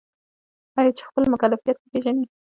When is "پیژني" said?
1.91-2.25